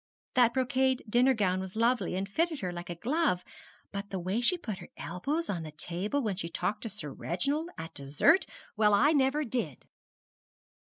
That 0.33 0.55
brocade 0.55 1.03
dinner 1.07 1.35
gown 1.35 1.59
was 1.59 1.75
lovely, 1.75 2.15
and 2.15 2.27
fitted 2.27 2.61
her 2.61 2.71
like 2.73 2.89
a 2.89 2.95
glove; 2.95 3.43
but 3.91 4.09
the 4.09 4.17
way 4.17 4.41
she 4.41 4.57
put 4.57 4.79
her 4.79 4.87
elbows 4.97 5.47
on 5.47 5.61
the 5.61 5.71
table 5.71 6.23
when 6.23 6.35
she 6.37 6.49
talked 6.49 6.81
to 6.81 6.89
Sir 6.89 7.11
Reginald 7.13 7.69
at 7.77 7.93
dessert 7.93 8.47
well, 8.75 8.95
I 8.95 9.11
never 9.11 9.45
did!' 9.45 9.85